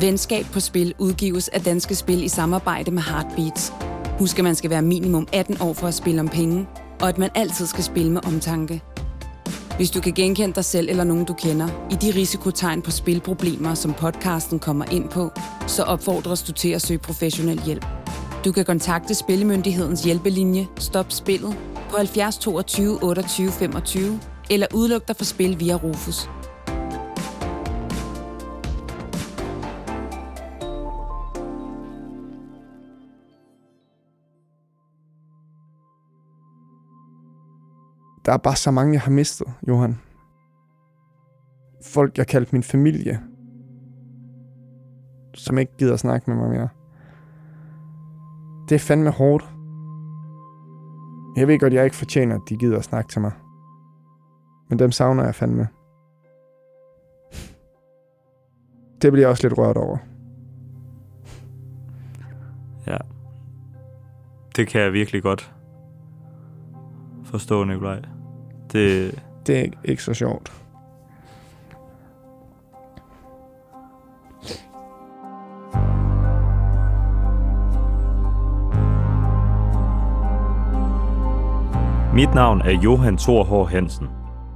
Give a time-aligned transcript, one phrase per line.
[0.00, 3.72] Venskab på Spil udgives af Danske Spil i samarbejde med Heartbeats.
[4.18, 6.66] Husk, at man skal være minimum 18 år for at spille om penge,
[7.00, 8.82] og at man altid skal spille med omtanke.
[9.76, 13.74] Hvis du kan genkende dig selv eller nogen, du kender, i de risikotegn på spilproblemer,
[13.74, 15.30] som podcasten kommer ind på,
[15.66, 17.86] så opfordres du til at søge professionel hjælp.
[18.44, 21.56] Du kan kontakte Spillemyndighedens hjælpelinje Stop Spillet
[21.90, 24.20] på 70 22 28 25
[24.50, 26.28] eller udluk dig for spil via Rufus.
[38.26, 39.98] Der er bare så mange, jeg har mistet, Johan.
[41.84, 43.20] Folk, jeg kaldte min familie,
[45.34, 46.68] som ikke gider snakke med mig mere.
[48.68, 49.44] Det er fandme hårdt.
[51.36, 53.32] Jeg ved godt, jeg ikke fortjener, at de gider at snakke til mig.
[54.68, 55.68] Men dem savner jeg fandme.
[59.02, 59.98] Det bliver jeg også lidt rørt over.
[62.86, 62.96] Ja.
[64.56, 65.54] Det kan jeg virkelig godt
[67.24, 68.15] forstå, Nikolaj.
[68.72, 69.14] Det,
[69.46, 70.52] Det er ikke, så sjovt.
[82.14, 83.70] Mit navn er Johan Thor H.
[83.70, 84.08] Hansen,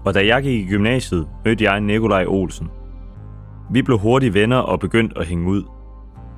[0.04, 2.70] og da jeg gik i gymnasiet, mødte jeg Nikolaj Olsen.
[3.70, 5.64] Vi blev hurtigt venner og begyndte at hænge ud.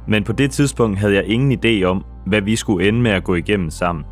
[0.09, 3.25] Men på det tidspunkt havde jeg ingen idé om, hvad vi skulle ende med at
[3.25, 4.05] gå igennem sammen.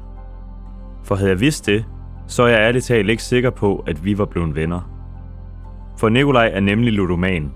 [1.04, 1.84] For havde jeg vidst det,
[2.30, 4.80] så er jeg ærligt talt ikke sikker på, at vi var blevet venner.
[5.98, 7.52] For Nikolaj er nemlig ludoman.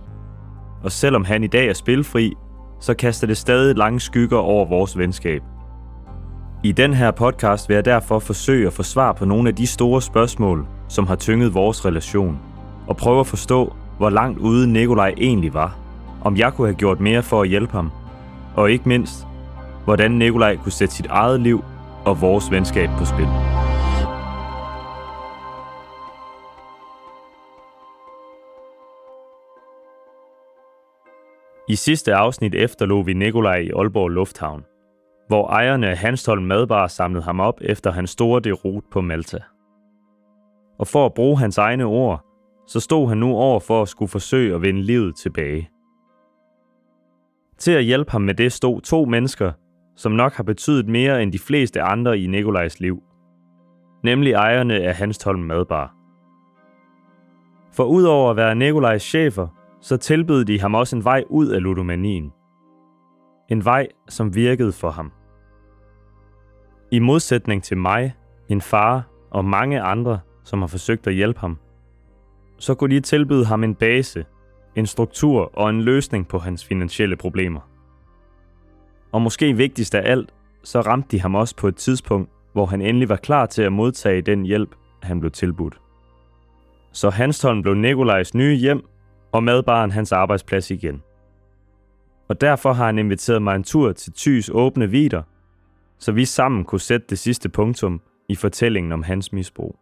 [0.83, 2.33] Og selvom han i dag er spilfri,
[2.81, 5.43] så kaster det stadig lange skygger over vores venskab.
[6.65, 9.67] I den her podcast vil jeg derfor forsøge at få svar på nogle af de
[9.67, 12.39] store spørgsmål, som har tynget vores relation,
[12.87, 15.77] og prøve at forstå, hvor langt ude Nikolaj egentlig var,
[16.25, 17.91] om jeg kunne have gjort mere for at hjælpe ham,
[18.57, 19.27] og ikke mindst,
[19.85, 21.65] hvordan Nikolaj kunne sætte sit eget liv
[22.05, 23.29] og vores venskab på spil.
[31.69, 34.65] I sidste afsnit efterlod vi Nikolaj i Aalborg Lufthavn,
[35.29, 39.39] hvor ejerne af Hanstholm Madbar samlede ham op efter hans store derot på Malta.
[40.79, 42.25] Og for at bruge hans egne ord,
[42.67, 45.71] så stod han nu over for at skulle forsøge at vende livet tilbage.
[47.59, 49.53] Til at hjælpe ham med det stod to mennesker,
[49.97, 53.03] som nok har betydet mere end de fleste andre i Nikolajs liv.
[54.03, 55.95] Nemlig ejerne af Hanstholm Madbar.
[57.73, 59.49] For udover at være Nikolajs chefer,
[59.85, 62.33] så tilbød de ham også en vej ud af ludomanien.
[63.49, 65.13] En vej, som virkede for ham.
[66.91, 68.15] I modsætning til mig,
[68.49, 71.59] en far og mange andre, som har forsøgt at hjælpe ham,
[72.59, 74.25] så kunne de tilbyde ham en base,
[74.77, 77.61] en struktur og en løsning på hans finansielle problemer.
[79.13, 82.81] Og måske vigtigst af alt, så ramte de ham også på et tidspunkt, hvor han
[82.81, 85.81] endelig var klar til at modtage den hjælp, han blev tilbudt.
[86.93, 88.85] Så Hanstholm blev Nikolajs nye hjem,
[89.35, 91.03] og madbaren hans arbejdsplads igen.
[92.29, 95.23] Og derfor har han inviteret mig en tur til Thys åbne vider,
[95.99, 99.77] så vi sammen kunne sætte det sidste punktum i fortællingen om hans misbrug.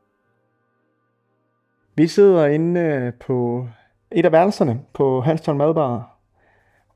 [1.94, 3.68] Vi sidder inde øh, på
[4.10, 6.18] et af værelserne på Hanstholm Madbar,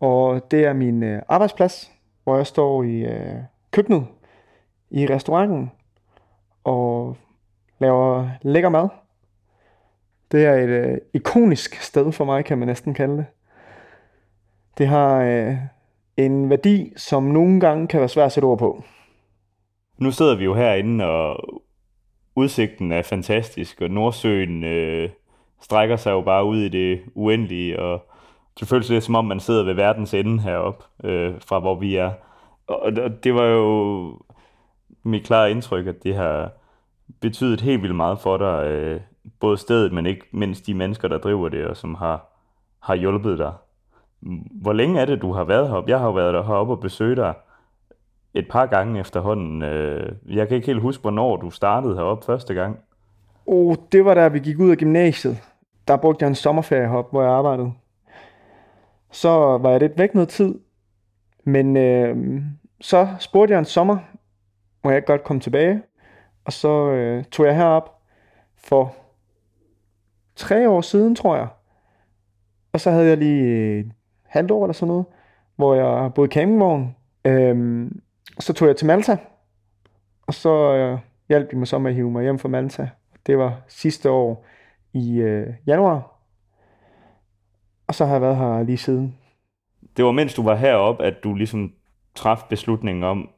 [0.00, 1.92] og det er min øh, arbejdsplads,
[2.24, 3.36] hvor jeg står i øh,
[3.70, 4.06] køkkenet
[4.90, 5.70] i restauranten
[6.64, 7.16] og
[7.78, 8.88] laver lækker mad.
[10.32, 13.26] Det er et øh, ikonisk sted for mig, kan man næsten kalde det.
[14.78, 15.56] Det har øh,
[16.16, 18.84] en værdi, som nogle gange kan være svært at sætte ord på.
[19.98, 21.62] Nu sidder vi jo herinde, og
[22.36, 25.10] udsigten er fantastisk, og Nordsøen øh,
[25.60, 28.06] strækker sig jo bare ud i det uendelige, og
[28.60, 31.96] det føles lidt som om, man sidder ved verdens ende heroppe, øh, fra hvor vi
[31.96, 32.12] er.
[32.66, 34.18] Og, og det var jo
[35.02, 36.52] mit klare indtryk, at det har
[37.20, 39.00] betydet helt vildt meget for dig, øh,
[39.40, 42.26] både stedet, men ikke mindst de mennesker, der driver det, og som har,
[42.82, 43.52] har hjulpet dig.
[44.50, 45.90] Hvor længe er det, du har været heroppe?
[45.90, 47.34] Jeg har jo været der heroppe og besøgt dig
[48.34, 49.62] et par gange efterhånden.
[49.62, 52.78] Øh, jeg kan ikke helt huske, hvornår du startede heroppe første gang.
[53.46, 55.38] Oh, det var da vi gik ud af gymnasiet.
[55.88, 57.72] Der brugte jeg en sommerferie heroppe, hvor jeg arbejdede.
[59.10, 60.54] Så var jeg lidt væk noget tid.
[61.44, 62.42] Men øh,
[62.80, 63.98] så spurgte jeg en sommer,
[64.84, 65.82] må jeg ikke godt komme tilbage.
[66.44, 67.98] Og så øh, tog jeg herop
[68.56, 68.94] for
[70.36, 71.48] tre år siden, tror jeg.
[72.72, 73.92] Og så havde jeg lige et
[74.22, 75.06] halvt år eller sådan noget,
[75.56, 76.96] hvor jeg boede i campingvogn.
[77.24, 78.00] Øhm,
[78.38, 79.18] så tog jeg til Malta,
[80.26, 80.98] og så øh,
[81.28, 82.88] hjalp de mig så med at hive mig hjem fra Malta.
[83.26, 84.44] Det var sidste år
[84.92, 86.12] i øh, januar.
[87.86, 89.18] Og så har jeg været her lige siden.
[89.96, 91.72] Det var mens du var heroppe, at du ligesom
[92.14, 93.30] traf beslutningen om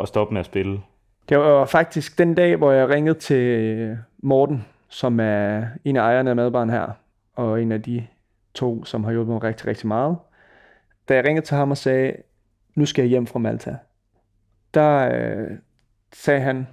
[0.00, 0.80] at stoppe med at spille.
[1.28, 6.30] Det var faktisk den dag, hvor jeg ringede til Morten, som er en af ejerne
[6.30, 6.92] af madbaren her,
[7.34, 8.06] og en af de
[8.54, 10.18] to, som har hjulpet mig rigtig, rigtig meget.
[11.08, 12.16] Da jeg ringede til ham og sagde,
[12.74, 13.76] nu skal jeg hjem fra Malta,
[14.74, 15.58] der øh,
[16.12, 16.66] sagde han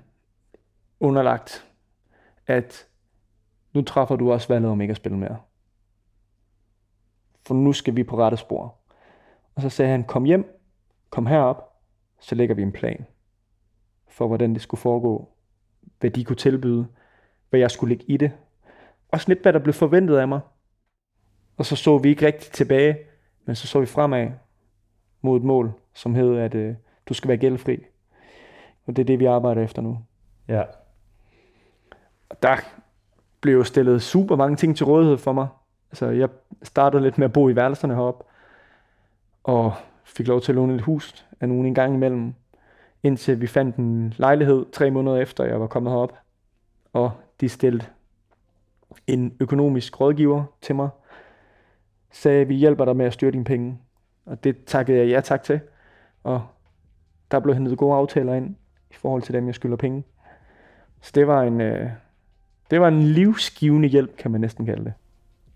[0.99, 1.67] underlagt,
[2.47, 2.87] at
[3.73, 5.37] nu træffer du også valget om ikke at spille mere.
[7.45, 8.75] For nu skal vi på rette spor.
[9.55, 10.61] Og så sagde han, kom hjem,
[11.09, 11.73] kom herop,
[12.19, 13.05] så lægger vi en plan
[14.07, 15.29] for, hvordan det skulle foregå,
[15.99, 16.87] hvad de kunne tilbyde,
[17.49, 18.31] hvad jeg skulle lægge i det.
[19.09, 20.39] Også lidt, hvad der blev forventet af mig.
[21.57, 22.97] Og så så vi ikke rigtig tilbage,
[23.45, 24.27] men så så vi fremad
[25.21, 26.75] mod et mål, som hed, at øh,
[27.09, 27.85] du skal være gældfri.
[28.85, 29.99] Og det er det, vi arbejder efter nu.
[30.47, 30.63] Ja.
[32.29, 32.55] Og der
[33.41, 35.47] blev jo stillet super mange ting til rådighed for mig.
[35.91, 36.29] Altså, jeg
[36.63, 38.23] startede lidt med at bo i værelserne heroppe,
[39.43, 39.73] og
[40.03, 42.33] fik lov til at låne et hus af nogen en gang imellem,
[43.03, 46.17] indtil vi fandt en lejlighed tre måneder efter, jeg var kommet herop.
[46.93, 47.11] Og
[47.41, 47.85] de stillede
[49.07, 50.89] en økonomisk rådgiver til mig,
[52.11, 53.79] sagde, vi hjælper dig med at styre dine penge.
[54.25, 55.59] Og det takkede jeg ja tak til.
[56.23, 56.41] Og
[57.31, 58.55] der blev hentet gode aftaler ind
[58.91, 60.03] i forhold til dem, jeg skylder penge.
[61.01, 61.89] Så det var en, øh,
[62.71, 64.93] det var en livsgivende hjælp, kan man næsten kalde det.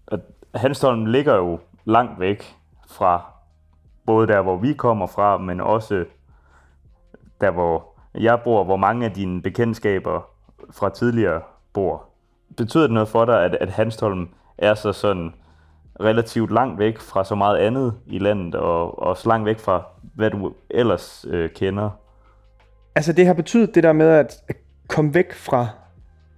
[0.07, 0.19] Og
[0.55, 2.43] Hanstholm ligger jo langt væk
[2.87, 3.33] fra
[4.05, 6.05] både der, hvor vi kommer fra, men også
[7.41, 10.29] der, hvor jeg bor, hvor mange af dine bekendtskaber
[10.71, 11.41] fra tidligere
[11.73, 12.03] bor.
[12.57, 15.33] Betyder det noget for dig, at, at Hanstholm er så sådan
[15.99, 19.83] relativt langt væk fra så meget andet i landet, og, og så langt væk fra,
[20.15, 21.89] hvad du ellers øh, kender?
[22.95, 24.41] Altså det har betydet det der med at
[24.87, 25.67] komme væk fra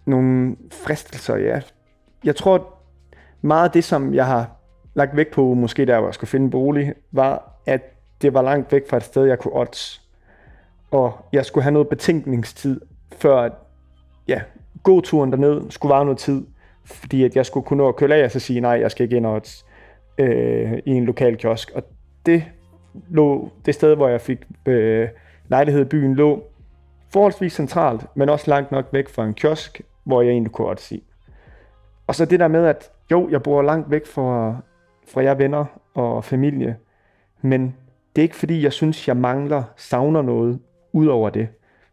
[0.05, 1.61] nogle fristelser, ja.
[2.23, 2.73] Jeg tror,
[3.41, 4.51] meget af det, som jeg har
[4.93, 7.81] lagt væk på, måske der, hvor jeg skulle finde en bolig, var, at
[8.21, 10.01] det var langt væk fra et sted, jeg kunne odds.
[10.91, 12.81] Og jeg skulle have noget betænkningstid,
[13.17, 13.51] før at,
[14.83, 16.45] gå turen derned skulle vare noget tid,
[16.85, 19.03] fordi at jeg skulle kunne nå at køle af og så sige, nej, jeg skal
[19.03, 19.41] ikke ind og
[20.17, 21.71] øh, i en lokal kiosk.
[21.75, 21.83] Og
[22.25, 22.43] det
[23.09, 25.07] lå det sted, hvor jeg fik øh,
[25.49, 26.43] lejlighed i byen, lå
[27.13, 31.01] forholdsvis centralt, men også langt nok væk fra en kiosk, hvor jeg egentlig kunne sige.
[32.07, 34.55] Og så det der med, at jo, jeg bor langt væk fra,
[35.07, 36.75] fra jer venner og familie,
[37.41, 37.75] men
[38.15, 40.59] det er ikke fordi, jeg synes, jeg mangler, savner noget
[40.91, 41.47] ud over det.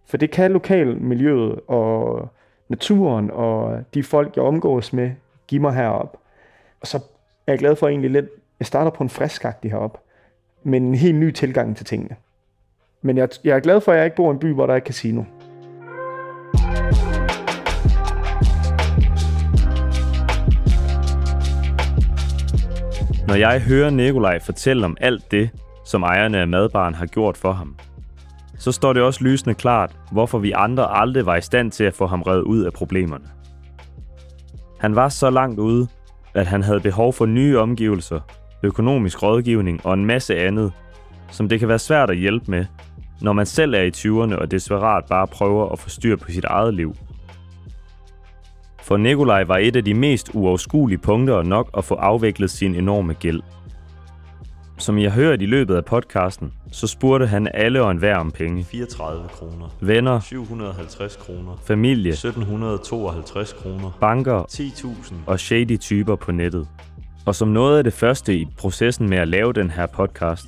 [0.06, 2.28] For det kan lokalmiljøet og
[2.70, 5.10] naturen og de folk, jeg omgås med,
[5.48, 6.16] giver mig herop.
[6.80, 6.96] Og så
[7.46, 8.26] er jeg glad for egentlig lidt,
[8.58, 10.00] jeg starter på en friskagtig herop,
[10.62, 12.16] men en helt ny tilgang til tingene.
[13.02, 14.72] Men jeg, jeg er glad for, at jeg ikke bor i en by, hvor der
[14.72, 15.22] er et casino.
[23.26, 25.50] Når jeg hører Nikolaj fortælle om alt det,
[25.84, 27.76] som ejerne af madbaren har gjort for ham,
[28.60, 31.94] så står det også lysende klart, hvorfor vi andre aldrig var i stand til at
[31.94, 33.24] få ham reddet ud af problemerne.
[34.80, 35.88] Han var så langt ude,
[36.34, 38.20] at han havde behov for nye omgivelser,
[38.62, 40.72] økonomisk rådgivning og en masse andet,
[41.30, 42.64] som det kan være svært at hjælpe med,
[43.20, 46.44] når man selv er i 20'erne og desperat bare prøver at få styr på sit
[46.44, 46.94] eget liv.
[48.82, 53.14] For Nikolaj var et af de mest uoverskuelige punkter nok at få afviklet sin enorme
[53.14, 53.42] gæld.
[54.80, 58.64] Som jeg hørt i løbet af podcasten, så spurgte han alle og enhver om penge.
[58.64, 59.68] 34 kroner.
[59.80, 61.60] Venner, 750 kroner.
[61.64, 63.90] familie, 1752 kroner.
[64.00, 65.14] banker 10.000.
[65.26, 66.68] og shady typer på nettet.
[67.26, 70.44] Og som noget af det første i processen med at lave den her podcast,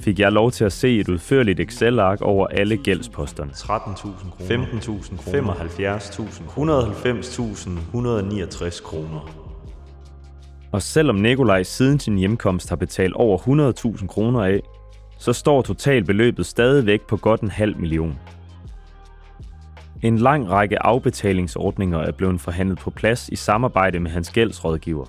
[0.00, 3.50] fik jeg lov til at se et udførligt Excel-ark over alle gældsposterne.
[3.50, 4.66] 13.000 kroner.
[4.66, 5.54] 15.000 kroner.
[5.54, 9.47] 75.000 190.000 169 kroner.
[10.72, 13.38] Og selvom Nikolaj siden sin hjemkomst har betalt over
[13.98, 14.60] 100.000 kroner af,
[15.18, 18.18] så står totalbeløbet stadigvæk på godt en halv million.
[20.02, 25.06] En lang række afbetalingsordninger er blevet forhandlet på plads i samarbejde med hans gældsrådgiver.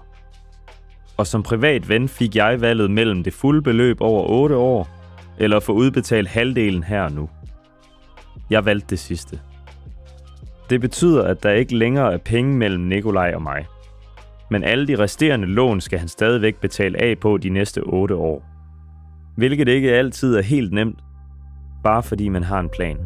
[1.18, 4.88] Og som privat ven fik jeg valget mellem det fulde beløb over 8 år,
[5.38, 7.30] eller at få udbetalt halvdelen her og nu.
[8.50, 9.40] Jeg valgte det sidste.
[10.70, 13.66] Det betyder, at der ikke længere er penge mellem Nikolaj og mig.
[14.52, 18.44] Men alle de resterende lån skal han stadigvæk betale af på de næste 8 år.
[19.38, 21.00] Hvilket ikke altid er helt nemt,
[21.84, 22.98] bare fordi man har en plan.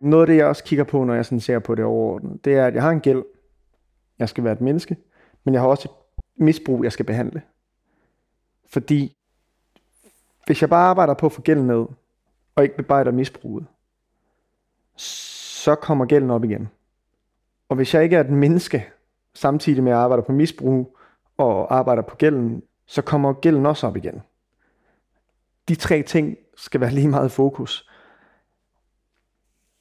[0.00, 2.54] Noget af det, jeg også kigger på, når jeg sådan ser på det overordnet, det
[2.54, 3.22] er, at jeg har en gæld.
[4.18, 4.96] Jeg skal være et menneske,
[5.44, 7.42] men jeg har også et misbrug, jeg skal behandle.
[8.72, 9.16] Fordi
[10.46, 11.86] hvis jeg bare arbejder på at få gælden ned,
[12.58, 13.66] og ikke bebrejder misbruget,
[14.96, 16.68] så kommer gælden op igen.
[17.68, 18.88] Og hvis jeg ikke er et menneske,
[19.34, 20.98] samtidig med at jeg arbejder på misbrug
[21.36, 24.22] og arbejder på gælden, så kommer gælden også op igen.
[25.68, 27.90] De tre ting skal være lige meget fokus.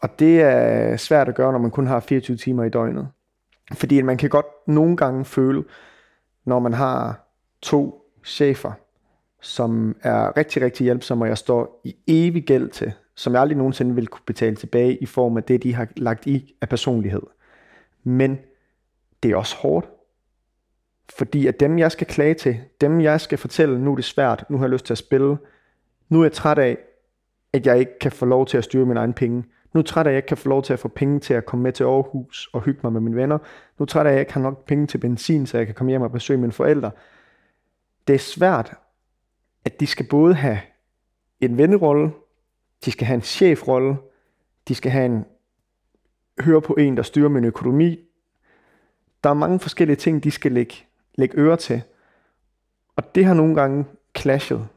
[0.02, 3.08] Og det er svært at gøre, når man kun har 24 timer i døgnet.
[3.74, 5.64] Fordi man kan godt nogle gange føle,
[6.46, 7.28] når man har
[7.62, 8.72] to chefer,
[9.48, 13.58] som er rigtig, rigtig hjælpsomme, og jeg står i evig gæld til, som jeg aldrig
[13.58, 17.22] nogensinde vil kunne betale tilbage i form af det, de har lagt i af personlighed.
[18.04, 18.38] Men
[19.24, 19.90] det er også hårdt.
[21.18, 24.46] Fordi at dem, jeg skal klage til, dem, jeg skal fortælle, nu er det svært,
[24.50, 25.38] nu har jeg lyst til at spille,
[26.10, 26.78] nu er jeg træt af,
[27.54, 29.38] at jeg ikke kan få lov til at styre mine egne penge.
[29.74, 31.20] Nu er jeg træt af, at jeg ikke kan få lov til at få penge
[31.20, 33.38] til at komme med til Aarhus og hygge mig med mine venner.
[33.38, 35.66] Nu er jeg træt af, at jeg ikke har nok penge til benzin, så jeg
[35.66, 36.92] kan komme hjem og besøge mine forældre.
[38.08, 38.74] Det er svært,
[39.68, 40.60] at de skal både have
[41.42, 42.12] en vennerolle,
[42.86, 43.98] de skal have en chefrolle,
[44.68, 45.26] de skal have en
[46.40, 48.00] høre på en, der styrer min økonomi.
[49.24, 50.76] Der er mange forskellige ting, de skal lægge,
[51.16, 51.82] lægge øre til.
[52.96, 53.86] Og det har nogle gange
[54.18, 54.68] clashet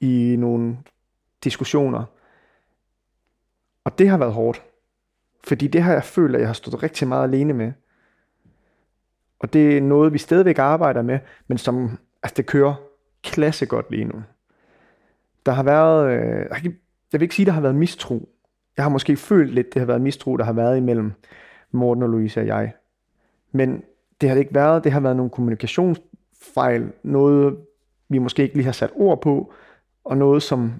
[0.00, 0.78] i nogle
[1.44, 2.04] diskussioner.
[3.84, 4.62] Og det har været hårdt.
[5.44, 7.72] Fordi det har jeg følt, at jeg har stået rigtig meget alene med.
[9.38, 12.89] Og det er noget, vi stadigvæk arbejder med, men som altså det kører
[13.22, 14.22] klasse godt lige nu.
[15.46, 16.46] Der har været, øh,
[17.12, 18.28] jeg vil ikke sige, der har været mistro.
[18.76, 21.12] Jeg har måske følt lidt, det har været mistro, der har været imellem
[21.70, 22.72] Morten og Louise og jeg.
[23.52, 23.82] Men
[24.20, 24.84] det har det ikke været.
[24.84, 27.56] Det har været nogle kommunikationsfejl, noget
[28.08, 29.52] vi måske ikke lige har sat ord på,
[30.04, 30.72] og noget som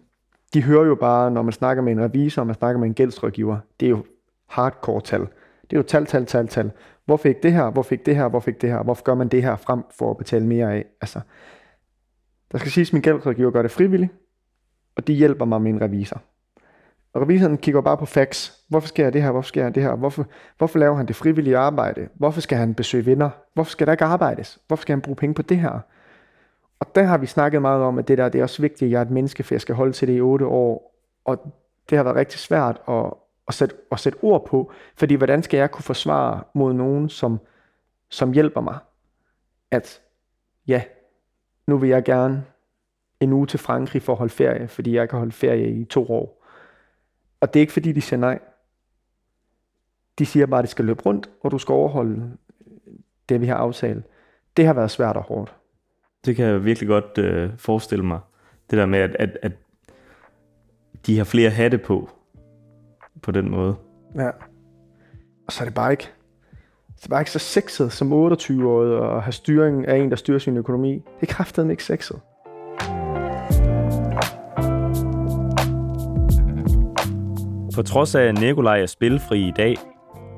[0.55, 2.95] de hører jo bare, når man snakker med en revisor, og man snakker med en
[2.95, 4.05] gældsrådgiver, det er jo
[4.49, 5.21] hardcore tal.
[5.21, 6.71] Det er jo tal, tal, tal, tal.
[7.05, 7.71] Hvor fik det her?
[7.71, 8.29] Hvor fik det her?
[8.29, 8.83] Hvor fik det her?
[8.83, 10.85] Hvorfor gør man det her frem for at betale mere af?
[11.01, 11.21] Altså,
[12.53, 14.13] der skal siges, at min gældsrådgiver gør det frivilligt,
[14.97, 16.23] og de hjælper mig med en revisor.
[17.13, 18.65] Og revisoren kigger bare på facts.
[18.69, 19.31] Hvorfor sker jeg det her?
[19.31, 19.95] Hvorfor sker jeg det her?
[19.95, 20.27] Hvorfor,
[20.59, 22.09] hvorfor laver han det frivillige arbejde?
[22.15, 23.31] Hvorfor skal han besøge venner?
[23.55, 24.59] Hvorfor skal der ikke arbejdes?
[24.67, 25.81] Hvorfor skal han bruge penge på det her?
[26.81, 28.91] Og der har vi snakket meget om, at det der det er også vigtigt, at
[28.91, 30.97] jeg er et menneske, for jeg skal holde til det i otte år.
[31.25, 31.55] Og
[31.91, 33.13] det har været rigtig svært at,
[33.49, 37.41] at, sætte, at sætte ord på, fordi hvordan skal jeg kunne forsvare mod nogen, som,
[38.09, 38.79] som hjælper mig?
[39.71, 40.01] At
[40.67, 40.83] ja,
[41.67, 42.45] nu vil jeg gerne
[43.21, 46.11] en uge til Frankrig for at holde ferie, fordi jeg kan holde ferie i to
[46.11, 46.47] år.
[47.41, 48.39] Og det er ikke fordi, de siger nej.
[50.19, 52.37] De siger bare, at det skal løbe rundt, og du skal overholde
[53.29, 54.05] det, vi har aftalt.
[54.57, 55.57] Det har været svært og hårdt.
[56.25, 58.21] Det kan jeg virkelig godt øh, forestille mig.
[58.71, 59.53] Det der med, at, at, at
[61.07, 62.11] de har flere hatte på,
[63.23, 63.77] på den måde.
[64.15, 64.31] Ja.
[65.47, 66.09] Og så er det bare ikke,
[67.03, 70.57] det var ikke så sexet som 28-årig at have styringen af en, der styrer sin
[70.57, 70.93] økonomi.
[70.93, 72.21] Det er kraftedeme ikke sexet.
[77.75, 79.77] På trods af, at Nikolaj er spilfri i dag,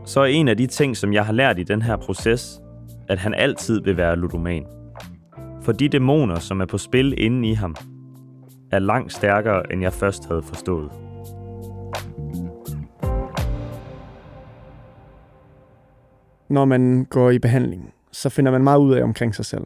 [0.04, 2.61] så er en af de ting, som jeg har lært i den her proces,
[3.09, 4.66] at han altid vil være ludoman.
[5.62, 7.76] For de dæmoner, som er på spil inde i ham,
[8.73, 11.01] er langt stærkere, end jeg først havde forstået.
[16.52, 19.64] Når man går i behandling, så finder man meget ud af omkring sig selv.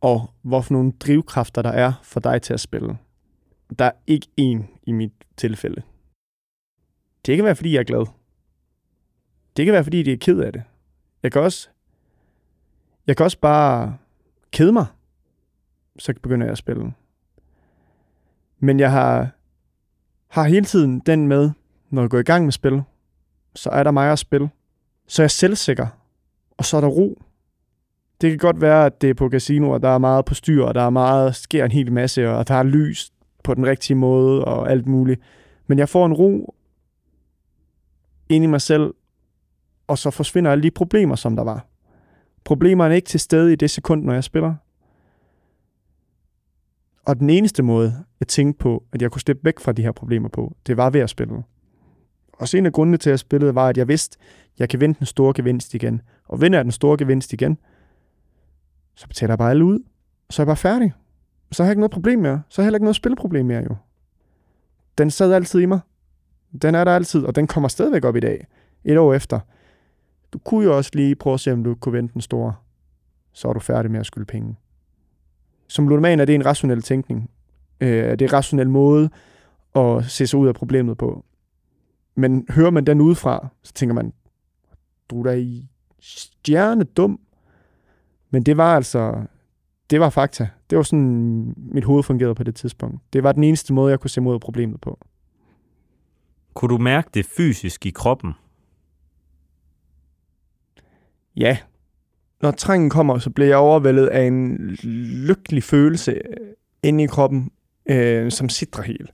[0.00, 2.98] Og hvorfor nogle drivkræfter der er for dig til at spille.
[3.78, 5.82] Der er ikke en i mit tilfælde.
[7.26, 8.06] Det kan være, fordi jeg er glad.
[9.56, 10.62] Det kan være, fordi de er ked af det.
[11.22, 11.68] Jeg kan også,
[13.06, 13.96] jeg kan også bare
[14.50, 14.86] kede mig.
[15.98, 16.92] Så begynder jeg at spille.
[18.58, 19.30] Men jeg har,
[20.28, 21.50] har hele tiden den med,
[21.90, 22.82] når jeg går i gang med spil,
[23.54, 24.50] så er der mig at spille.
[25.06, 25.86] Så er jeg selvsikker,
[26.62, 27.22] og så er der ro.
[28.20, 30.74] Det kan godt være, at det er på casinoer, der er meget på styr, og
[30.74, 33.12] der er meget, sker en hel masse, og der er lys
[33.44, 35.20] på den rigtige måde, og alt muligt.
[35.66, 36.54] Men jeg får en ro
[38.28, 38.94] ind i mig selv,
[39.86, 41.66] og så forsvinder alle de problemer, som der var.
[42.44, 44.54] Problemerne er ikke til stede i det sekund, når jeg spiller.
[47.06, 49.92] Og den eneste måde, jeg tænkte på, at jeg kunne slippe væk fra de her
[49.92, 51.42] problemer på, det var ved at spille.
[52.32, 54.18] Og så en af grundene til, at jeg spillede, var, at jeg vidste,
[54.54, 56.02] at jeg kan vinde den store gevinst igen.
[56.28, 57.58] Og vinder jeg den store gevinst igen,
[58.94, 59.78] så betaler jeg bare alle ud,
[60.28, 60.92] og så er jeg bare færdig.
[61.52, 62.42] Så har jeg ikke noget problem mere.
[62.48, 63.76] Så har jeg heller ikke noget spilleproblem mere, jo.
[64.98, 65.80] Den sad altid i mig.
[66.62, 68.46] Den er der altid, og den kommer stadigvæk op i dag,
[68.84, 69.40] et år efter.
[70.32, 72.54] Du kunne jo også lige prøve at se, om du kunne vente den store.
[73.32, 74.56] Så er du færdig med at skylde penge.
[75.68, 77.30] Som ludoman er det en rationel tænkning.
[77.80, 79.10] Øh, det er en rationel måde
[79.74, 81.24] at se sig ud af problemet på.
[82.14, 84.12] Men hører man den udefra, så tænker man,
[85.10, 85.68] du er da i
[86.00, 87.20] stjerne dum.
[88.30, 89.22] Men det var altså,
[89.90, 90.48] det var fakta.
[90.70, 93.00] Det var sådan, mit hoved fungerede på det tidspunkt.
[93.12, 94.98] Det var den eneste måde, jeg kunne se mod problemet på.
[96.54, 98.32] Kunne du mærke det fysisk i kroppen,
[101.36, 101.58] ja,
[102.42, 104.56] når trængen kommer, så bliver jeg overvældet af en
[105.26, 106.20] lykkelig følelse
[106.82, 107.50] inde i kroppen,
[107.86, 109.10] øh, som sidder helt.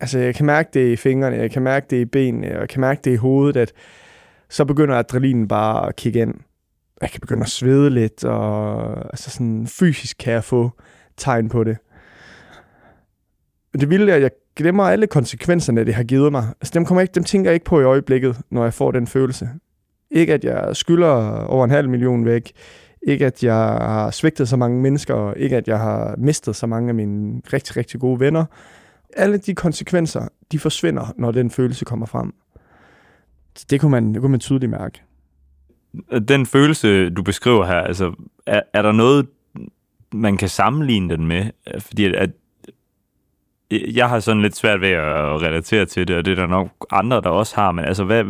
[0.00, 2.68] Altså, jeg kan mærke det i fingrene, jeg kan mærke det i benene, og jeg
[2.68, 3.72] kan mærke det i hovedet, at
[4.48, 6.34] så begynder adrenalinen bare at kigge ind.
[7.02, 10.70] Jeg kan begynde at svede lidt, og altså sådan fysisk kan jeg få
[11.16, 11.76] tegn på det.
[13.72, 16.44] Men det vilde er, at jeg glemmer alle konsekvenserne, det har givet mig.
[16.60, 19.06] Altså, dem, kommer ikke, dem tænker jeg ikke på i øjeblikket, når jeg får den
[19.06, 19.48] følelse.
[20.10, 22.52] Ikke at jeg skylder over en halv million væk.
[23.02, 25.32] Ikke at jeg har svigtet så mange mennesker.
[25.32, 28.44] Ikke at jeg har mistet så mange af mine rigtig, rigtig gode venner.
[29.16, 32.34] Alle de konsekvenser, de forsvinder, når den følelse kommer frem.
[33.70, 35.02] Det kunne man, det kunne man tydeligt mærke.
[36.28, 38.14] Den følelse, du beskriver her, altså,
[38.46, 39.26] er, er der noget,
[40.12, 41.50] man kan sammenligne den med?
[41.78, 42.30] Fordi at, at
[43.70, 46.68] jeg har sådan lidt svært ved at relatere til det, og det er der nok
[46.90, 48.24] andre, der også har, men altså, hvad,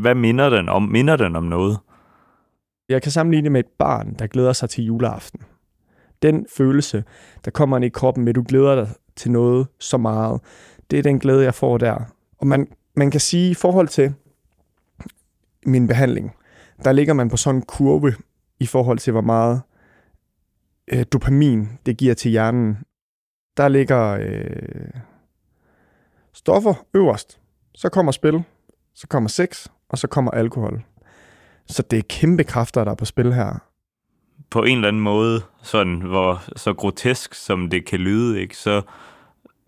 [0.00, 0.82] hvad minder den om?
[0.82, 1.78] Minder den om noget?
[2.88, 5.40] Jeg kan sammenligne det med et barn, der glæder sig til juleaften.
[6.22, 7.04] Den følelse,
[7.44, 10.40] der kommer ind i kroppen med, at du glæder dig til noget så meget,
[10.90, 11.98] det er den glæde, jeg får der.
[12.38, 14.14] Og man, man kan sige, i forhold til
[15.66, 16.34] min behandling,
[16.84, 18.14] der ligger man på sådan en kurve
[18.60, 19.62] i forhold til, hvor meget
[20.88, 22.78] øh, dopamin det giver til hjernen.
[23.56, 24.90] Der ligger øh,
[26.32, 27.40] stoffer øverst.
[27.74, 28.42] Så kommer spil,
[28.94, 30.84] så kommer sex, og så kommer alkohol.
[31.66, 33.67] Så det er kæmpe kræfter, der er på spil her.
[34.50, 38.82] På en eller anden måde, sådan hvor så grotesk som det kan lyde, ikke, så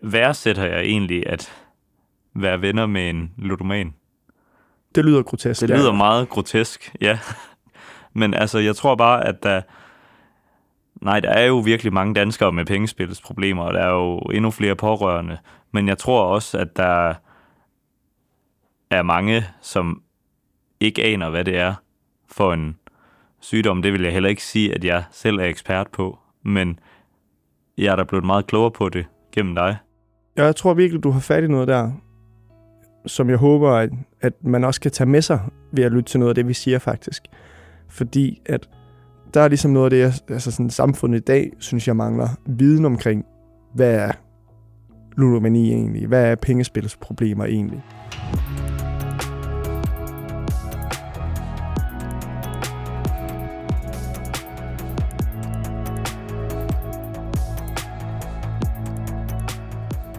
[0.01, 1.53] værdsætter jeg egentlig at
[2.33, 3.93] være venner med en ludoman.
[4.95, 5.61] Det lyder grotesk.
[5.61, 7.19] Det lyder meget grotesk, ja.
[8.13, 9.61] Men altså, jeg tror bare, at der...
[11.01, 14.75] Nej, der er jo virkelig mange danskere med pengespilsproblemer, og der er jo endnu flere
[14.75, 15.37] pårørende.
[15.71, 17.13] Men jeg tror også, at der
[18.89, 20.01] er mange, som
[20.79, 21.73] ikke aner, hvad det er
[22.27, 22.77] for en
[23.41, 23.81] sygdom.
[23.81, 26.19] Det vil jeg heller ikke sige, at jeg selv er ekspert på.
[26.45, 26.79] Men
[27.77, 29.77] jeg er da blevet meget klogere på det gennem dig.
[30.37, 31.91] Ja, jeg tror virkelig, du har fat i noget der,
[33.05, 33.89] som jeg håber, at,
[34.21, 35.39] at man også kan tage med sig
[35.71, 37.23] ved at lytte til noget af det, vi siger faktisk.
[37.89, 38.69] Fordi at
[39.33, 42.85] der er ligesom noget af det, altså sådan samfundet i dag, synes jeg mangler viden
[42.85, 43.25] omkring,
[43.73, 44.11] hvad er
[45.17, 46.07] ludomani egentlig?
[46.07, 47.83] Hvad er pengespilsproblemer egentlig?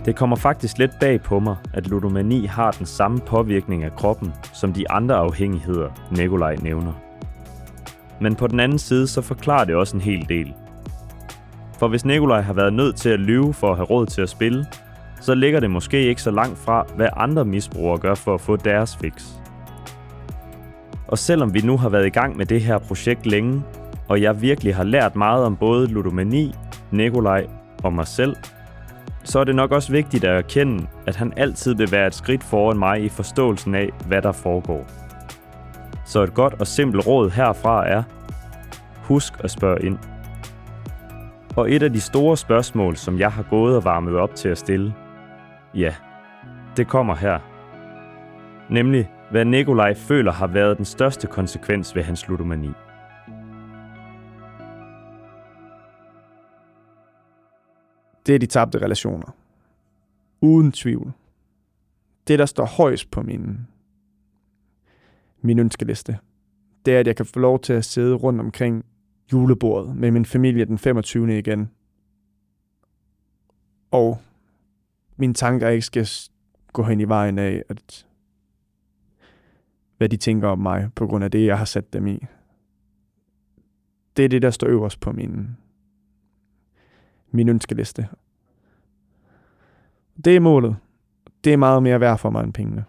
[0.05, 4.35] Det kommer faktisk lidt bag på mig, at ludomani har den samme påvirkning af kroppen,
[4.53, 6.93] som de andre afhængigheder, Nikolaj nævner.
[8.21, 10.55] Men på den anden side, så forklarer det også en hel del.
[11.79, 14.29] For hvis Nikolaj har været nødt til at lyve for at have råd til at
[14.29, 14.67] spille,
[15.21, 18.57] så ligger det måske ikke så langt fra, hvad andre misbrugere gør for at få
[18.57, 19.25] deres fix.
[21.09, 23.63] Og selvom vi nu har været i gang med det her projekt længe,
[24.09, 26.55] og jeg virkelig har lært meget om både ludomani,
[26.91, 27.47] Nikolaj
[27.83, 28.37] og mig selv,
[29.25, 32.45] så er det nok også vigtigt at erkende, at han altid vil være et skridt
[32.45, 34.87] foran mig i forståelsen af, hvad der foregår.
[36.05, 38.03] Så et godt og simpelt råd herfra er,
[39.03, 39.99] husk at spørge ind.
[41.57, 44.59] Og et af de store spørgsmål, som jeg har gået og varmet op til at
[44.59, 44.95] stille,
[45.75, 45.95] ja,
[46.77, 47.39] det kommer her.
[48.71, 52.71] Nemlig, hvad Nikolaj føler har været den største konsekvens ved hans ludomani.
[58.27, 59.37] Det er de tabte relationer.
[60.41, 61.13] Uden tvivl.
[62.29, 63.59] Det, der står højst på min,
[65.41, 66.19] min ønskeliste,
[66.87, 68.85] det er, at jeg kan få lov til at sidde rundt omkring
[69.33, 71.39] julebordet med min familie den 25.
[71.39, 71.71] igen.
[73.91, 74.19] Og
[75.17, 76.09] mine tanker ikke skal
[76.73, 78.07] gå hen i vejen af, at
[79.97, 82.25] hvad de tænker om mig, på grund af det, jeg har sat dem i.
[84.17, 85.57] Det er det, der står øverst på min,
[87.33, 88.09] min ønskeliste.
[90.25, 90.77] Det er målet.
[91.45, 92.85] Det er meget mere værd for mig end pengene.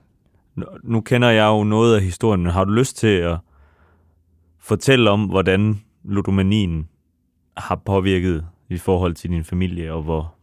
[0.84, 3.38] Nu, kender jeg jo noget af historien, men har du lyst til at
[4.60, 6.90] fortælle om, hvordan ludomanien
[7.58, 10.34] har påvirket i forhold til din familie, og hvor,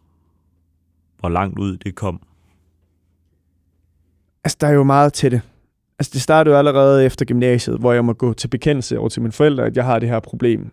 [1.19, 2.21] hvor langt ud det kom?
[4.45, 5.41] Altså, der er jo meget til det.
[5.99, 9.23] Altså, det startede jo allerede efter gymnasiet, hvor jeg må gå til bekendelse over til
[9.23, 10.73] mine forældre, at jeg har det her problem.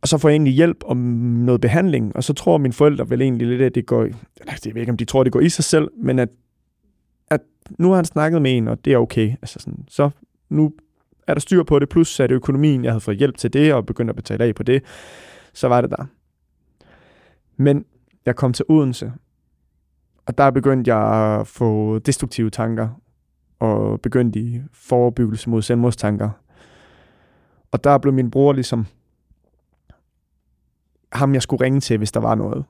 [0.00, 3.22] Og så får jeg egentlig hjælp om noget behandling, og så tror mine forældre vel
[3.22, 5.48] egentlig lidt, at det går, eller jeg ved ikke, om de tror, det går i
[5.48, 6.28] sig selv, men at,
[7.30, 7.40] at
[7.78, 9.30] nu har han snakket med en, og det er okay.
[9.30, 10.10] Altså sådan, så
[10.48, 10.72] nu
[11.26, 13.86] er der styr på det, plus at økonomien, jeg havde fået hjælp til det, og
[13.86, 14.82] begyndt at betale af på det,
[15.52, 16.06] så var det der.
[17.56, 17.84] Men
[18.26, 19.12] jeg kom til Odense,
[20.26, 22.88] og der begyndte jeg at få destruktive tanker,
[23.58, 26.30] og begyndte i forebyggelse mod selvmordstanker.
[27.72, 28.86] Og der blev min bror ligesom
[31.18, 32.64] ham, jeg skulle ringe til, hvis der var noget.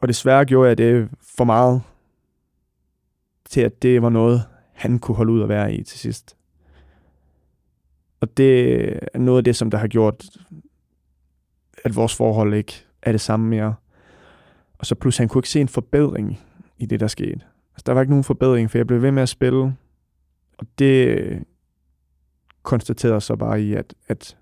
[0.00, 1.82] Og desværre gjorde jeg det for meget
[3.44, 4.42] til, at det var noget,
[4.72, 6.36] han kunne holde ud at være i til sidst.
[8.20, 8.82] Og det
[9.14, 10.24] er noget af det, som der har gjort,
[11.84, 13.74] at vores forhold ikke er det samme mere.
[14.78, 16.40] Og så pludselig, han kunne ikke se en forbedring
[16.78, 17.40] i det, der skete.
[17.74, 19.76] Altså, der var ikke nogen forbedring, for jeg blev ved med at spille.
[20.58, 21.42] Og det
[22.62, 24.36] konstaterede så bare i, at, at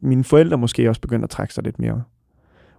[0.00, 2.02] mine forældre måske også begyndte at trække sig lidt mere.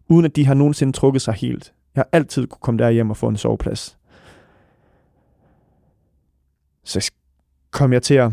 [0.07, 1.73] Uden at de har nogensinde trukket sig helt.
[1.95, 3.97] Jeg har altid kunne komme derhjem og få en soveplads.
[6.83, 7.11] Så
[7.71, 8.31] kom jeg til at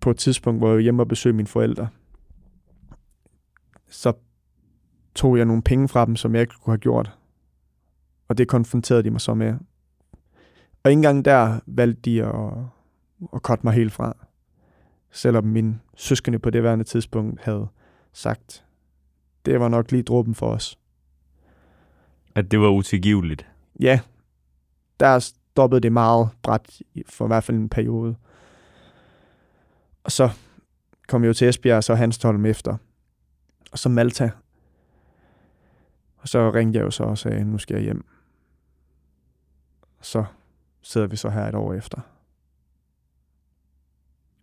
[0.00, 1.88] på et tidspunkt, hvor jeg var hjemme og besøgte mine forældre.
[3.88, 4.12] Så
[5.14, 7.18] tog jeg nogle penge fra dem, som jeg ikke kunne have gjort.
[8.28, 9.54] Og det konfronterede de mig så med.
[10.82, 12.34] Og ikke engang der valgte de at,
[13.32, 14.16] at cutte mig helt fra.
[15.10, 17.68] Selvom min søskende på det værende tidspunkt havde
[18.12, 18.64] sagt,
[19.44, 20.78] det var nok lige dråben for os.
[22.34, 23.46] At det var utilgiveligt.
[23.80, 24.00] Ja,
[25.00, 28.16] der stoppede det meget bræt for i hvert fald en periode.
[30.04, 30.30] Og så
[31.08, 32.76] kom jeg jo til Esbjerg, og så Hanstholm efter.
[33.72, 34.30] Og så Malta.
[36.16, 38.04] Og så ringte jeg jo så og sagde, nu skal jeg hjem.
[39.98, 40.24] Og så
[40.82, 42.00] sidder vi så her et år efter.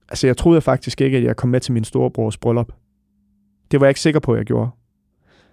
[0.09, 2.71] Altså, jeg troede faktisk ikke, at jeg kom med til min storebrors bryllup.
[3.71, 4.69] Det var jeg ikke sikker på, at jeg gjorde.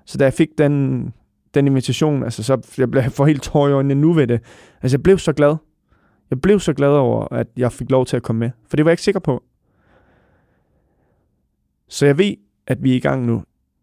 [0.05, 1.13] Så da jeg fik den,
[1.55, 4.41] den invitation, altså, så jeg blev for helt tår i øjnene nu ved det.
[4.83, 5.57] Altså, jeg blev så glad.
[6.31, 8.51] Jeg blev så glad over, at jeg fik lov til at komme med.
[8.69, 9.43] For det var jeg ikke sikker på.
[11.89, 12.35] Så jeg ved,
[12.67, 13.43] at vi er i gang nu,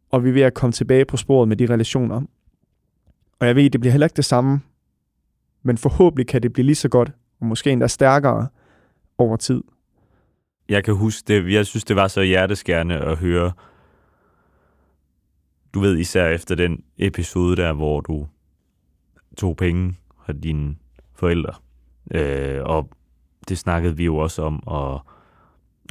[0.10, 2.21] og vi er ved at komme tilbage på sporet med de relationer.
[3.39, 4.62] Og jeg ved, at det bliver heller ikke det samme,
[5.63, 8.47] men forhåbentlig kan det blive lige så godt, og måske endda stærkere
[9.17, 9.63] over tid.
[10.71, 11.53] Jeg kan huske det.
[11.53, 13.51] Jeg synes, det var så hjerteskærende at høre.
[15.73, 18.27] Du ved især efter den episode der, hvor du
[19.38, 20.75] tog penge fra dine
[21.15, 21.53] forældre.
[22.12, 22.89] Øh, og
[23.49, 25.05] det snakkede vi jo også om, og,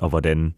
[0.02, 0.54] og hvordan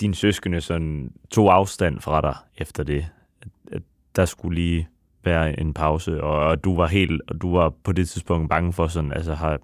[0.00, 3.06] din søskende sådan tog afstand fra dig efter det.
[3.42, 3.82] At, at
[4.16, 4.88] der skulle lige
[5.24, 8.72] være en pause, og, og du var helt, og du var på det tidspunkt bange
[8.72, 9.58] for sådan, altså har,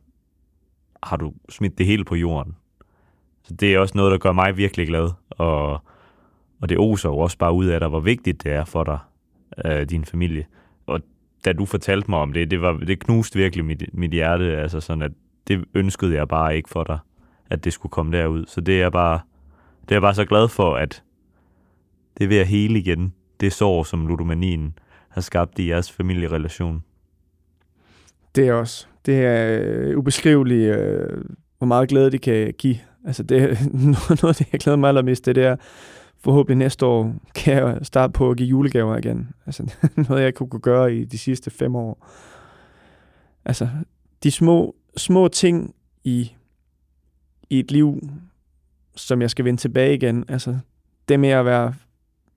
[1.03, 2.57] har du smidt det hele på jorden?
[3.43, 5.73] Så det er også noget, der gør mig virkelig glad, og,
[6.61, 8.99] og det oser jo også bare ud af dig, hvor vigtigt det er for dig,
[9.65, 10.47] øh, din familie.
[10.87, 11.01] Og
[11.45, 14.81] da du fortalte mig om det, det, var, det knuste virkelig mit, mit hjerte, altså
[14.81, 15.13] sådan, at
[15.49, 16.99] det ønskede jeg bare ikke for dig,
[17.51, 18.47] at det skulle komme derud.
[18.47, 19.21] Så det er bare,
[19.83, 21.03] det er jeg bare så glad for, at
[22.19, 23.15] det er ved at hele igen.
[23.41, 26.85] Det sår, som ludomanien har skabt i jeres familierelation.
[28.35, 28.87] Det er også.
[29.07, 31.25] Det er øh, ubeskriveligt, øh,
[31.59, 32.79] hvor meget glæde det kan give.
[33.07, 33.59] Altså det
[34.23, 35.57] noget af det, jeg glæder mig allermest, det er
[36.19, 39.29] forhåbentlig næste år kan jeg starte på at give julegaver igen.
[39.47, 39.75] Altså
[40.09, 42.07] noget, jeg kunne gøre i de sidste fem år.
[43.45, 43.69] Altså
[44.23, 46.33] de små, små ting i,
[47.51, 48.01] i et liv,
[48.97, 50.25] som jeg skal vende tilbage igen.
[50.29, 50.59] Altså,
[51.09, 51.75] det med at være,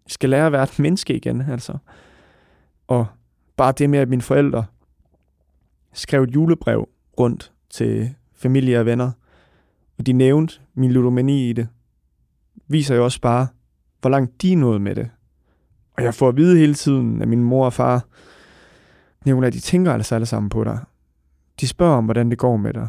[0.08, 1.78] skal lære at være et menneske igen, altså.
[2.88, 3.06] Og
[3.56, 4.66] bare det med, at mine forældre
[5.94, 9.12] skrev et julebrev rundt til familie og venner,
[9.98, 11.68] og de nævnte min ludomani i det,
[12.68, 13.48] viser jo også bare,
[14.02, 15.10] hvor langt de nåede med det.
[15.94, 18.06] Og jeg får at vide hele tiden, af min mor og far
[19.26, 20.80] nævner, de tænker altså alle sammen på dig.
[21.60, 22.88] De spørger om, hvordan det går med dig.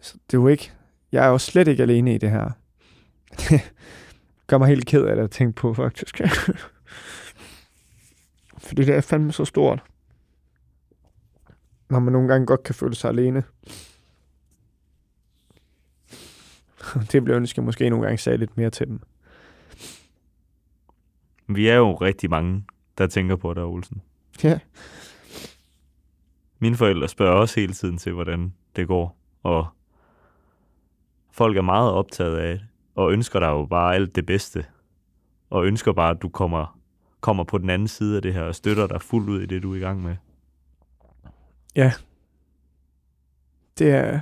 [0.00, 0.72] Så det er jo ikke,
[1.12, 2.50] jeg er jo slet ikke alene i det her.
[3.38, 3.72] Det
[4.46, 6.20] gør mig helt ked af det at tænke på, faktisk.
[8.66, 9.82] Fordi det er fandme så stort.
[11.90, 13.42] Når man nogle gange godt kan føle sig alene.
[17.12, 19.00] Det bliver ønsket måske nogle gange sagde lidt mere til dem.
[21.46, 22.64] Vi er jo rigtig mange,
[22.98, 24.02] der tænker på dig, Olsen.
[24.42, 24.58] Ja.
[26.58, 29.16] Mine forældre spørger også hele tiden til, hvordan det går.
[29.42, 29.66] Og
[31.30, 34.64] folk er meget optaget af det og ønsker dig jo bare alt det bedste,
[35.50, 36.78] og ønsker bare, at du kommer,
[37.20, 39.62] kommer på den anden side af det her, og støtter dig fuldt ud i det,
[39.62, 40.16] du er i gang med.
[41.76, 41.92] Ja.
[43.78, 44.20] Det er...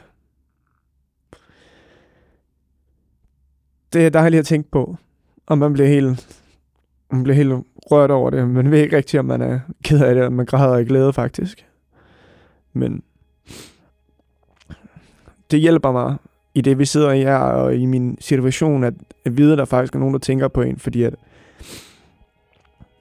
[3.93, 4.97] Det er dejligt at tænke på,
[5.47, 6.39] og man bliver helt,
[7.11, 7.53] man bliver helt
[7.91, 8.49] rørt over det.
[8.49, 11.13] Man ved ikke rigtigt, om man er ked af det, og man græder i glæde
[11.13, 11.67] faktisk.
[12.73, 13.03] Men
[15.51, 16.17] det hjælper mig
[16.55, 19.65] i det, vi sidder i her, og i min situation, at, at vide, at der
[19.65, 21.15] faktisk er nogen, der tænker på en, fordi at,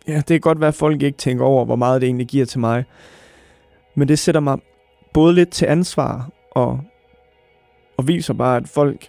[0.07, 2.45] ja, det kan godt være, at folk ikke tænker over, hvor meget det egentlig giver
[2.45, 2.85] til mig.
[3.95, 4.57] Men det sætter mig
[5.13, 6.81] både lidt til ansvar, og,
[7.97, 9.07] og viser bare, at folk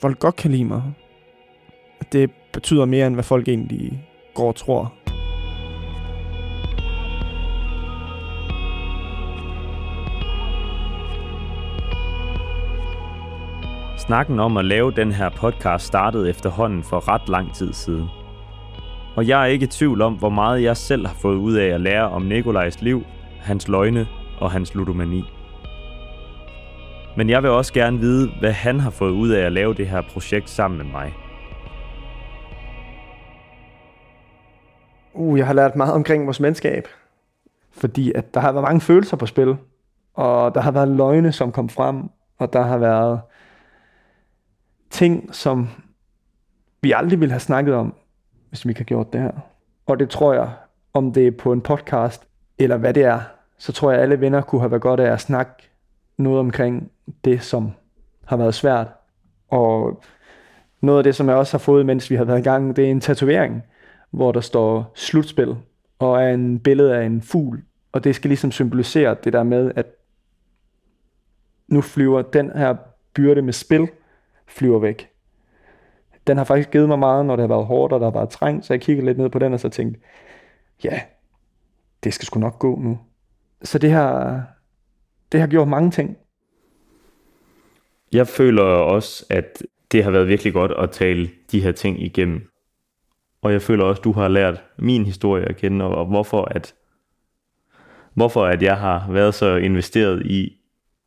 [0.00, 0.82] folk godt kan lide mig.
[2.00, 4.92] At det betyder mere, end hvad folk egentlig går og tror.
[14.06, 18.08] Snakken om at lave den her podcast startede efterhånden for ret lang tid siden.
[19.16, 21.66] Og jeg er ikke i tvivl om, hvor meget jeg selv har fået ud af
[21.66, 23.04] at lære om Nikolajs liv,
[23.40, 24.06] hans løgne
[24.40, 25.24] og hans ludomani.
[27.16, 29.88] Men jeg vil også gerne vide, hvad han har fået ud af at lave det
[29.88, 31.14] her projekt sammen med mig.
[35.14, 36.88] Uh, jeg har lært meget omkring vores menneskab.
[37.72, 39.56] Fordi at der har været mange følelser på spil.
[40.14, 42.02] Og der har været løgne, som kom frem.
[42.38, 43.20] Og der har været
[44.90, 45.68] ting, som
[46.80, 47.94] vi aldrig ville have snakket om,
[48.48, 49.32] hvis vi ikke har gjort det her.
[49.86, 50.50] Og det tror jeg,
[50.94, 52.26] om det er på en podcast,
[52.58, 53.20] eller hvad det er,
[53.58, 55.52] så tror jeg, at alle venner kunne have været godt af at snakke
[56.18, 56.90] noget omkring
[57.24, 57.70] det, som
[58.24, 58.86] har været svært.
[59.48, 60.02] Og
[60.80, 62.86] noget af det, som jeg også har fået, mens vi har været i gang, det
[62.86, 63.62] er en tatovering,
[64.10, 65.56] hvor der står slutspil,
[65.98, 67.62] og er en billede af en fugl.
[67.92, 69.86] Og det skal ligesom symbolisere det der med, at
[71.68, 72.76] nu flyver den her
[73.14, 73.88] byrde med spil,
[74.46, 75.10] flyver væk.
[76.26, 78.28] Den har faktisk givet mig meget, når det har været hårdt, og der har været
[78.28, 80.00] trængt, så jeg kiggede lidt ned på den, og så tænkte,
[80.84, 81.00] ja,
[82.04, 82.98] det skal sgu nok gå nu.
[83.62, 84.44] Så det har,
[85.32, 86.16] det har gjort mange ting.
[88.12, 92.50] Jeg føler også, at det har været virkelig godt at tale de her ting igennem.
[93.42, 96.74] Og jeg føler også, at du har lært min historie at kende, og, hvorfor, at,
[98.14, 100.56] hvorfor at jeg har været så investeret i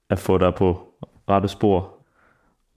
[0.09, 0.93] at få dig på
[1.29, 1.93] rette spor.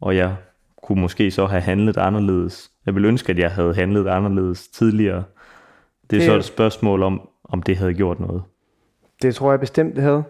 [0.01, 0.37] Og jeg
[0.83, 2.71] kunne måske så have handlet anderledes.
[2.87, 5.25] Jeg ville ønske, at jeg havde handlet anderledes tidligere.
[6.11, 8.43] Det er Det- så et spørgsmål om, om det havde gjort noget.
[9.23, 10.23] Det tror jeg bestemt, det havde.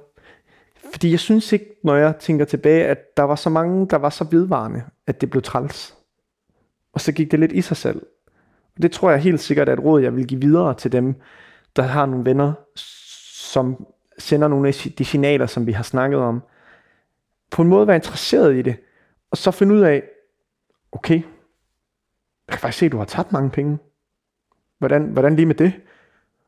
[0.92, 4.10] Fordi jeg synes ikke, når jeg tænker tilbage, at der var så mange, der var
[4.10, 5.96] så vedvarende, at det blev træls.
[6.92, 8.06] Og så gik det lidt i sig selv.
[8.76, 11.14] Og det tror jeg helt sikkert er et råd, jeg vil give videre til dem,
[11.76, 12.52] der har nogle venner,
[13.52, 13.86] som
[14.18, 16.42] sender nogle af de signaler, som vi har snakket om.
[17.50, 18.76] På en måde være interesseret i det.
[19.30, 20.02] Og så finde ud af,
[20.92, 21.14] okay,
[22.48, 23.78] jeg kan faktisk se, at du har tabt mange penge.
[24.78, 25.72] Hvordan, hvordan lige med det?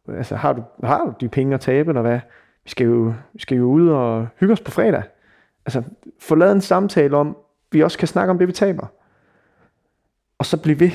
[0.08, 2.20] Altså, har du, har du de penge at tabe, eller hvad?
[2.64, 5.02] Vi skal jo, vi skal jo ud og hygge os på fredag.
[5.66, 5.82] Altså,
[6.20, 7.36] få lavet en samtale om,
[7.72, 8.86] vi også kan snakke om det, vi taber.
[10.38, 10.90] Og så blive ved.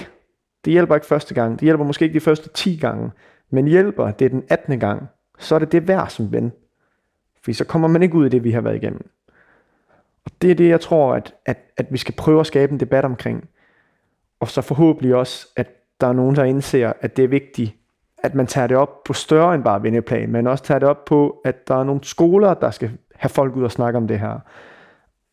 [0.66, 1.54] Det hjælper ikke første gang.
[1.54, 3.12] Det hjælper måske ikke de første 10 gange.
[3.50, 4.80] Men hjælper det er den 18.
[4.80, 5.08] gang,
[5.40, 6.52] så er det det værd som ven.
[7.44, 9.10] Fordi så kommer man ikke ud af det, vi har været igennem.
[10.26, 12.80] Og det er det, jeg tror, at, at, at vi skal prøve at skabe en
[12.80, 13.50] debat omkring.
[14.40, 15.68] Og så forhåbentlig også, at
[16.02, 17.76] der er nogen, der indser, at det er vigtigt,
[18.24, 21.06] at man tager det op på større end bare venneplan, men også tager det op
[21.06, 24.20] på, at der er nogle skoler, der skal have folk ud og snakke om det
[24.20, 24.40] her.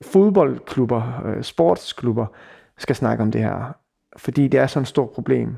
[0.04, 2.26] Fodboldklubber, øh, sportsklubber
[2.78, 3.76] skal snakke om det her,
[4.16, 5.56] fordi det er sådan et stort problem.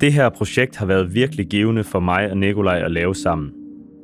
[0.00, 3.52] Det her projekt har været virkelig givende for mig og Nikolaj at lave sammen.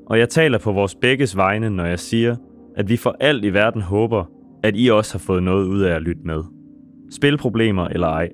[0.06, 2.36] Og jeg taler på vores begges vegne, når jeg siger,
[2.76, 4.24] at vi for alt i verden håber,
[4.62, 6.42] at I også har fået noget ud af at lytte med.
[7.10, 8.28] Spilproblemer eller ej.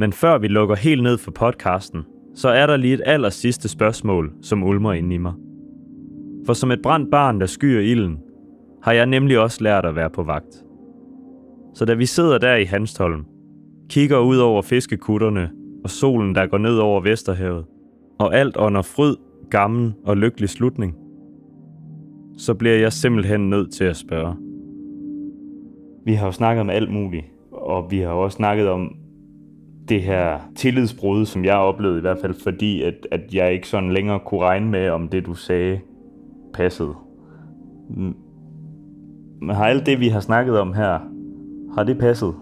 [0.00, 2.02] Men før vi lukker helt ned for podcasten,
[2.34, 5.32] så er der lige et aller sidste spørgsmål, som ulmer ind i mig.
[6.46, 8.18] For som et brændt barn, der skyer ilden,
[8.82, 10.64] har jeg nemlig også lært at være på vagt.
[11.74, 13.24] Så da vi sidder der i Hanstholm,
[13.88, 15.50] kigger ud over fiskekutterne
[15.84, 17.64] og solen, der går ned over Vesterhavet,
[18.18, 19.16] og alt under fryd,
[19.50, 20.96] gammel og lykkelig slutning,
[22.36, 24.34] så bliver jeg simpelthen nødt til at spørge.
[26.04, 28.99] Vi har jo snakket om alt muligt, og vi har også snakket om
[29.90, 33.92] det her tillidsbrud, som jeg oplevede i hvert fald, fordi at, at jeg ikke sådan
[33.92, 35.80] længere kunne regne med, om det du sagde
[36.54, 36.94] passede.
[39.40, 40.98] Men har alt det, vi har snakket om her,
[41.74, 42.34] har det passet?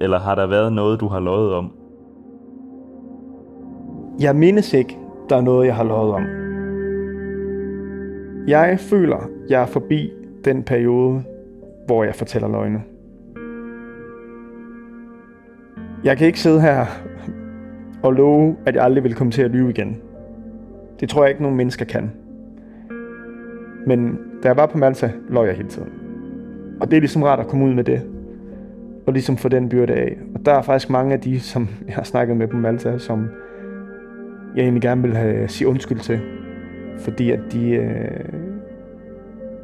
[0.00, 1.72] Eller har der været noget, du har lovet om?
[4.20, 6.22] Jeg mindes ikke, der er noget, jeg har lovet om.
[8.48, 10.10] Jeg føler, jeg er forbi
[10.44, 11.22] den periode,
[11.86, 12.82] hvor jeg fortæller løgne.
[16.04, 16.86] Jeg kan ikke sidde her
[18.02, 19.96] og love, at jeg aldrig vil komme til at lyve igen.
[21.00, 22.10] Det tror jeg ikke, nogen mennesker kan.
[23.86, 25.88] Men da jeg var på Malta, løj jeg hele tiden.
[26.80, 28.02] Og det er ligesom rart at komme ud med det.
[29.06, 30.16] Og ligesom få den byrde af.
[30.34, 33.28] Og der er faktisk mange af de, som jeg har snakket med på Malta, som
[34.56, 36.20] jeg egentlig gerne vil have, sige undskyld til.
[36.98, 38.24] Fordi at de, øh,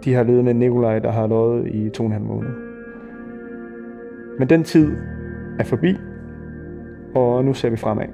[0.05, 2.51] de har levet med Nikolaj, der har løjet i to og en halv måned.
[4.38, 4.96] Men den tid
[5.59, 5.96] er forbi,
[7.16, 8.07] og nu ser vi fremad.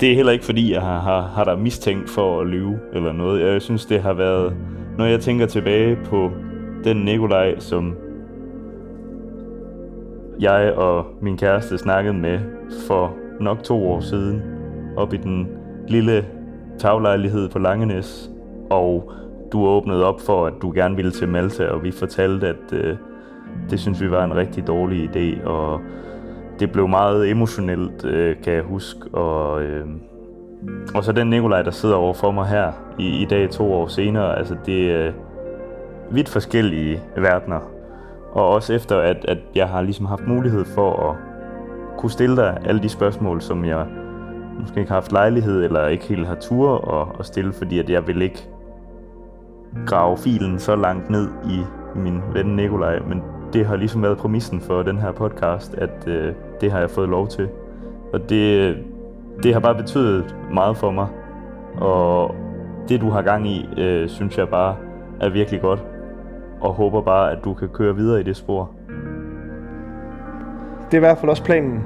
[0.00, 3.12] Det er heller ikke fordi, jeg har, har, har dig mistænkt for at lyve eller
[3.12, 3.52] noget.
[3.52, 4.56] Jeg synes, det har været,
[4.98, 6.30] når jeg tænker tilbage på
[6.84, 7.94] den Nikolaj, som
[10.40, 12.38] jeg og min kæreste snakkede med
[12.88, 14.42] for nok to år siden,
[14.96, 15.48] op i den
[15.88, 16.24] lille
[16.78, 18.30] taglejlighed på Langenæs,
[18.70, 19.12] og
[19.52, 22.96] du åbnede op for, at du gerne ville til Malta, og vi fortalte, at øh,
[23.70, 25.80] det synes vi var en rigtig dårlig idé, og
[26.60, 29.86] det blev meget emotionelt, øh, kan jeg huske, og, øh,
[30.94, 33.86] og så den Nikolaj, der sidder over for mig her i, i dag to år
[33.86, 35.12] senere, altså det er
[36.10, 37.60] vidt forskellige verdener,
[38.32, 41.16] og også efter, at, at jeg har ligesom haft mulighed for at
[41.98, 43.86] kunne stille dig alle de spørgsmål, som jeg
[44.60, 47.90] måske ikke har haft lejlighed, eller ikke helt har tur at, at stille, fordi at
[47.90, 48.48] jeg vil ikke
[49.86, 51.60] grave filen så langt ned i
[51.96, 56.32] min ven Nikolaj, men det har ligesom været præmissen for den her podcast, at øh,
[56.60, 57.48] det har jeg fået lov til.
[58.12, 58.76] Og det,
[59.42, 61.06] det har bare betydet meget for mig,
[61.76, 62.34] og
[62.88, 64.76] det du har gang i, øh, synes jeg bare
[65.20, 65.84] er virkelig godt,
[66.60, 68.70] og håber bare, at du kan køre videre i det spor.
[70.86, 71.82] Det er i hvert fald også planen,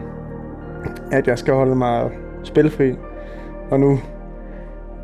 [1.13, 2.11] at jeg skal holde mig
[2.43, 2.95] spilfri.
[3.71, 3.99] Og nu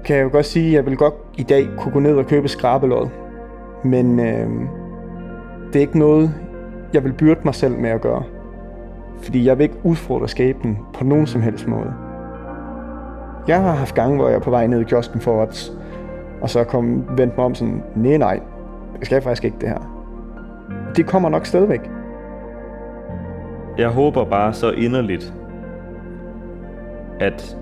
[0.04, 2.26] kan jeg jo godt sige, at jeg vil godt i dag kunne gå ned og
[2.26, 3.08] købe skrabelod.
[3.84, 4.48] Men øh,
[5.72, 6.34] det er ikke noget,
[6.94, 8.22] jeg vil byrde mig selv med at gøre.
[9.22, 11.94] Fordi jeg vil ikke udfordre skæbnen på nogen som helst måde.
[13.48, 15.72] Jeg har haft gange, hvor jeg er på vej ned i kiosken for odds,
[16.40, 18.40] og så kom vendt mig om sådan, nej nej,
[18.98, 19.94] jeg skal faktisk ikke det her.
[20.96, 21.90] Det kommer nok stadigvæk.
[23.78, 25.34] Jeg håber bare så inderligt,
[27.20, 27.56] at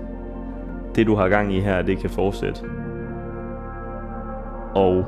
[0.95, 2.61] det du har gang i her, det kan fortsætte.
[4.75, 5.05] Og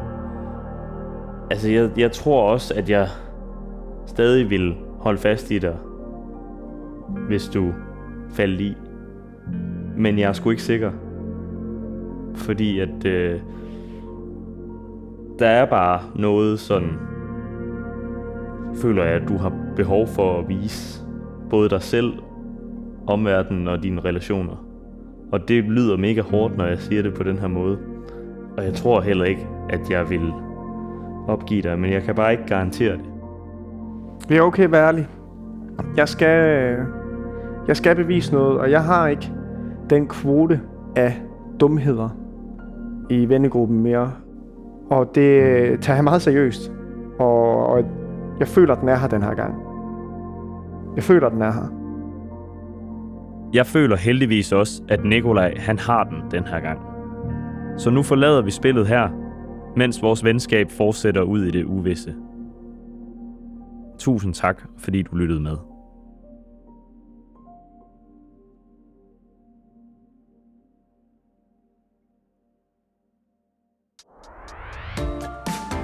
[1.52, 3.08] altså jeg, jeg tror også, at jeg
[4.10, 5.76] stadig vil holde fast i dig,
[7.28, 7.74] hvis du
[8.30, 8.78] faldt i.
[9.98, 10.92] Men jeg er sgu ikke sikker.
[12.36, 13.40] Fordi at øh,
[15.40, 16.90] der er bare noget sådan,
[18.76, 21.06] føler jeg, at du har behov for at vise
[21.50, 22.14] både dig selv,
[23.08, 24.66] omverdenen og dine relationer.
[25.32, 27.78] Og det lyder mega hårdt, når jeg siger det på den her måde.
[28.58, 30.32] Og jeg tror heller ikke, at jeg vil
[31.28, 33.09] opgive dig, men jeg kan bare ikke garantere det.
[34.30, 35.08] Det er okay at være ærlig.
[35.98, 36.76] Jeg skal,
[37.68, 39.32] jeg skal bevise noget, og jeg har ikke
[39.90, 40.62] den kvote
[40.96, 41.22] af
[41.60, 42.10] dumheder
[43.10, 44.12] i vennegruppen mere.
[44.90, 45.32] Og det
[45.82, 46.72] tager jeg meget seriøst.
[47.20, 47.84] Og, og
[48.40, 49.56] jeg føler, at den er her den her gang.
[50.96, 51.74] Jeg føler, at den er her.
[53.54, 56.80] Jeg føler heldigvis også, at Nikolaj han har den den her gang.
[57.78, 59.10] Så nu forlader vi spillet her,
[59.76, 62.16] mens vores venskab fortsætter ud i det uvisse.
[64.00, 65.58] Tusind tak, fordi du lyttede med.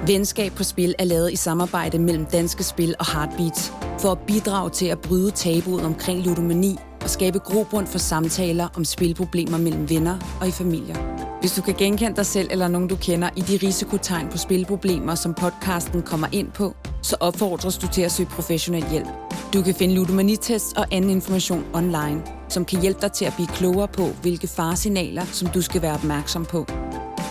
[0.06, 4.70] Venskab på Spil er lavet i samarbejde mellem Danske Spil og Heartbeats for at bidrage
[4.70, 10.38] til at bryde tabuet omkring ludomani og skabe grobund for samtaler om spilproblemer mellem venner
[10.40, 10.96] og i familier.
[11.40, 15.14] Hvis du kan genkende dig selv eller nogen, du kender i de risikotegn på spilproblemer,
[15.14, 16.76] som podcasten kommer ind på,
[17.06, 19.08] så opfordres du til at søge professionel hjælp.
[19.52, 23.46] Du kan finde ludomanitest og anden information online, som kan hjælpe dig til at blive
[23.46, 26.66] klogere på, hvilke faresignaler, som du skal være opmærksom på.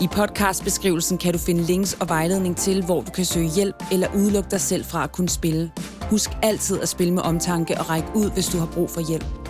[0.02, 4.08] I podcastbeskrivelsen kan du finde links og vejledning til, hvor du kan søge hjælp eller
[4.16, 5.72] udelukke dig selv fra at kunne spille.
[6.10, 9.45] Husk altid at spille med omtanke og række ud, hvis du har brug for hjælp.